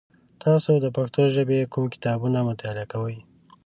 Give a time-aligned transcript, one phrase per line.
[0.43, 3.17] تاسو د پښتو ژبې کوم کتابونه مطالعه کوی؟